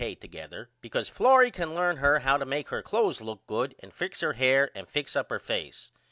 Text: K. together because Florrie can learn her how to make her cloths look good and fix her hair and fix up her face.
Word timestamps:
K. 0.01 0.15
together 0.15 0.71
because 0.81 1.09
Florrie 1.09 1.51
can 1.51 1.75
learn 1.75 1.97
her 1.97 2.21
how 2.21 2.37
to 2.37 2.43
make 2.43 2.69
her 2.69 2.81
cloths 2.81 3.21
look 3.21 3.45
good 3.45 3.75
and 3.81 3.93
fix 3.93 4.21
her 4.21 4.33
hair 4.33 4.71
and 4.73 4.89
fix 4.89 5.15
up 5.15 5.29
her 5.29 5.37
face. 5.37 5.91